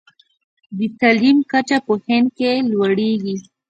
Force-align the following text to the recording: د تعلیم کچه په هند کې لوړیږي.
د 0.77 0.79
تعلیم 0.99 1.37
کچه 1.51 1.77
په 1.85 1.93
هند 2.05 2.27
کې 2.37 2.51
لوړیږي. 2.71 3.35